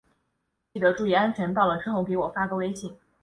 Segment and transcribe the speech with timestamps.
[0.73, 2.97] 记得注意安全，到了之后给我发个微信。